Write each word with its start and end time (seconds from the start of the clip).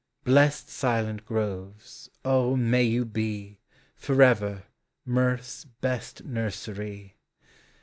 Blest 0.23 0.67
silent 0.67 1.25
groves, 1.27 2.09
O, 2.25 2.55
may 2.57 2.81
you 2.81 3.05
be. 3.05 3.59
Forever, 3.95 4.63
mirth's 5.05 5.63
best 5.63 6.23
nursery! 6.23 7.17